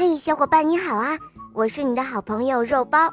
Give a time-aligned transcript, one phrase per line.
[0.00, 1.18] 嘿，小伙伴你好啊！
[1.52, 3.10] 我是你的好朋友肉包。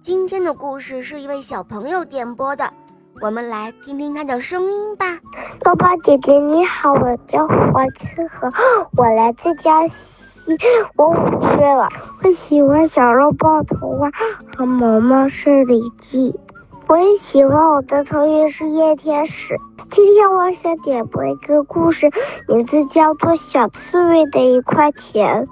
[0.00, 2.72] 今天的故事是一位小朋友点播的，
[3.20, 5.18] 我们来听听他的声音吧。
[5.64, 8.52] 肉包姐姐你好，我叫黄清河，
[8.96, 10.56] 我来自江西，
[10.94, 11.88] 我五岁了。
[12.22, 14.08] 我喜欢小肉包童话
[14.56, 16.38] 和毛毛森林记，
[16.86, 19.56] 我也喜欢我的同学是叶天使。
[19.90, 22.08] 今天我想点播一个故事，
[22.46, 25.44] 名字叫做《小刺猬的一块钱》。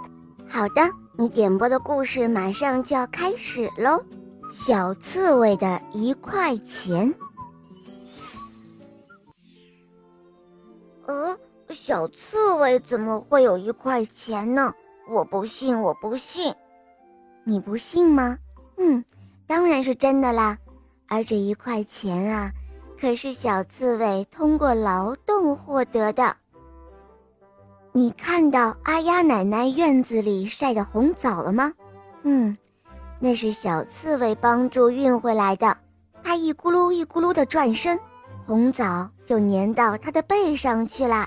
[0.48, 4.02] 好的，你点播的故事马上就要开始喽。
[4.50, 7.12] 小刺猬的一块钱。
[11.06, 11.36] 呃，
[11.70, 14.72] 小刺猬怎么会有一块钱呢？
[15.08, 16.54] 我不信，我不信。
[17.44, 18.38] 你不信吗？
[18.78, 19.04] 嗯，
[19.46, 20.56] 当然是真的啦。
[21.08, 22.50] 而这一块钱啊。
[22.98, 26.36] 可是小刺猬通过劳动获得的。
[27.96, 31.72] 你看到阿丫奶奶院子里晒的红枣了吗？
[32.24, 32.54] 嗯，
[33.18, 35.74] 那是小刺猬帮助运回来的。
[36.22, 37.98] 它一咕噜一咕噜的转身，
[38.44, 41.26] 红枣就粘到它的背上去了。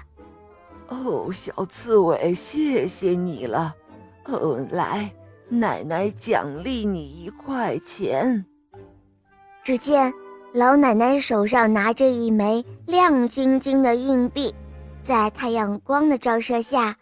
[0.89, 3.73] 哦，小刺猬，谢谢你了。
[4.25, 5.11] 哦，来，
[5.47, 8.45] 奶奶奖励你一块钱。
[9.63, 10.13] 只见。
[10.53, 14.53] 老奶奶手上拿着一枚亮晶晶的硬币，
[15.01, 16.95] 在太阳光的照射下，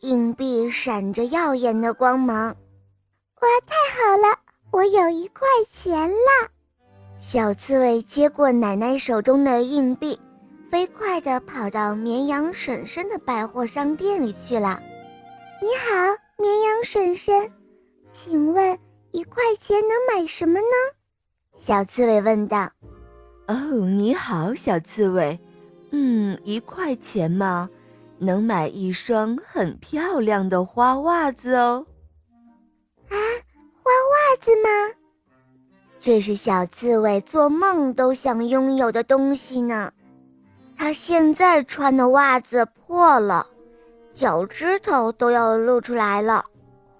[0.00, 2.48] 硬币闪着耀眼的光芒。
[2.48, 4.38] 哇，太好了，
[4.70, 6.50] 我有一块钱了！
[7.18, 10.18] 小刺猬接过奶奶手中的硬币，
[10.70, 14.78] 飞快地跑到绵羊婶婶的百货商店里去了。
[15.62, 15.94] 你好，
[16.36, 17.50] 绵羊婶婶，
[18.10, 18.78] 请问
[19.12, 20.66] 一块钱能买什么呢？
[21.56, 22.70] 小刺猬问道。
[23.46, 23.54] 哦，
[23.86, 25.38] 你好，小刺猬。
[25.90, 27.68] 嗯，一块钱吗？
[28.18, 31.86] 能买一双很漂亮的花袜子哦。
[33.08, 33.16] 啊，
[33.82, 34.68] 花袜子吗？
[36.00, 39.92] 这是小刺猬做梦都想拥有的东西呢。
[40.76, 43.46] 它现在穿的袜子破了，
[44.14, 46.44] 脚趾头都要露出来了。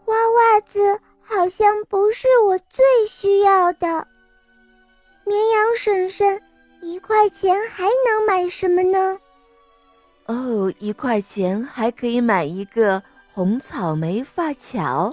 [0.05, 4.07] 花袜子好像不是我最需要的。
[5.25, 6.41] 绵羊婶婶，
[6.87, 9.19] 一块钱还能买什么呢？
[10.27, 13.03] 哦，一块钱还可以买一个
[13.35, 15.13] 红草莓发卡。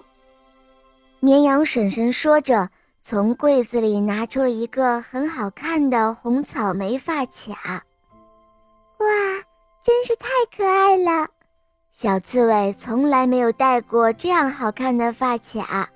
[1.19, 2.69] 绵羊婶婶说着，
[3.01, 7.83] 从柜子里拿出了一个很好看的红草莓发卡。
[9.00, 9.07] 哇，
[9.83, 11.28] 真是太可爱了！
[11.91, 15.89] 小刺猬从来没有戴过这样好看的发卡。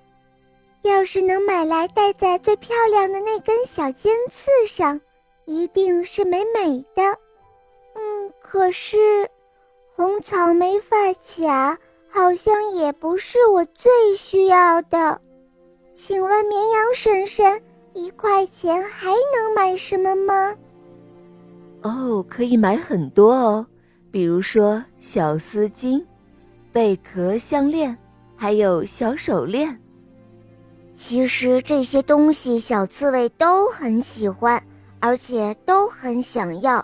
[0.82, 5.00] 要是能买来戴在最漂亮的那根小尖刺上，
[5.48, 7.02] 一定是美美的。
[7.96, 8.98] 嗯，可是
[9.96, 11.76] 红草莓发卡
[12.10, 15.20] 好像也不是我最需要的。
[15.94, 17.60] 请问绵羊婶婶，
[17.94, 20.56] 一块钱还能买什么吗？
[21.82, 23.66] 哦，可以买很多哦，
[24.12, 26.04] 比如说小丝巾、
[26.72, 27.98] 贝壳项链，
[28.36, 29.80] 还有小手链。
[30.96, 34.62] 其实这些东西小刺猬都很喜欢，
[35.00, 36.84] 而且都很想要，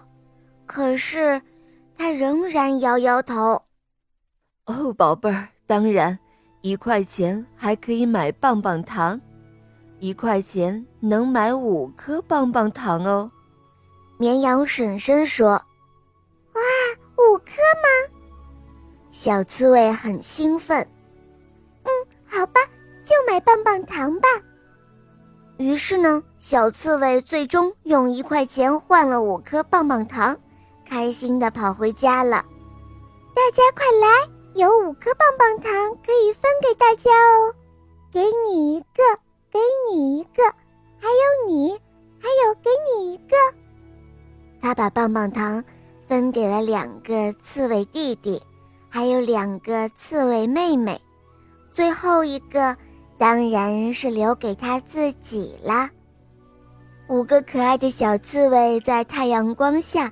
[0.66, 1.42] 可是
[1.98, 3.62] 他仍然摇摇头。
[4.66, 6.18] 哦，宝贝儿，当然，
[6.62, 9.20] 一块钱还可以买棒棒糖，
[10.00, 13.30] 一块钱能买五颗棒棒糖哦。
[14.18, 15.50] 绵羊婶婶说
[16.54, 16.62] ：“哇，
[17.18, 17.52] 五颗
[17.82, 18.16] 吗？”
[19.12, 20.88] 小刺猬很兴奋。
[21.84, 21.90] 嗯，
[22.26, 22.62] 好吧。
[23.04, 24.30] 就买棒棒糖吧。
[25.58, 30.36] 于是呢，小刺猬最终用一块钱换了五颗棒棒糖，
[30.88, 32.44] 开心的跑回家了。
[33.36, 35.72] 大家快来，有五颗棒棒糖
[36.06, 37.54] 可以分给大家哦！
[38.12, 39.04] 给你一个，
[39.52, 39.60] 给
[39.90, 40.44] 你一个，
[41.00, 41.72] 还有你，
[42.20, 43.36] 还有给你一个。
[44.60, 45.64] 他把棒棒糖
[46.08, 48.42] 分给了两个刺猬弟弟，
[48.90, 51.00] 还有两个刺猬妹妹，
[51.72, 52.76] 最后一个。
[53.24, 55.90] 当然是留给他自己啦。
[57.08, 60.12] 五个可爱的小刺猬在太阳光下，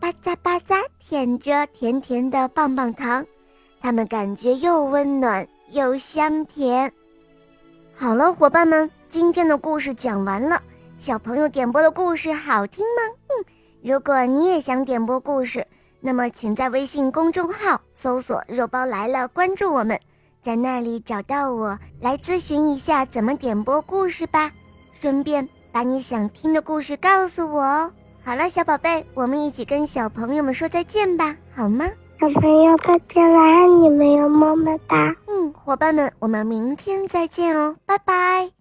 [0.00, 3.22] 吧嗒吧嗒舔着甜甜的棒棒糖，
[3.78, 6.90] 它们感觉又温暖又香甜。
[7.94, 10.62] 好了，伙伴们，今天的故事讲完了。
[10.98, 13.16] 小朋友点播的故事好听吗？
[13.28, 13.44] 嗯，
[13.82, 15.66] 如果你也想点播故事，
[16.00, 20.00] 那么请在微信公众号搜索“肉包来了”，关注我们。
[20.46, 24.52] 在那里找到我，来咨询一下怎么点播故事吧，
[24.92, 27.90] 顺便把你想听的故事告诉我哦。
[28.22, 31.84] 好了，小宝贝，我们一起跟小朋友们说再见吧，好吗？
[32.20, 35.12] 小朋友再见了，爱你们哟，么么哒。
[35.26, 38.55] 嗯，伙伴们，我们明天再见哦，拜拜。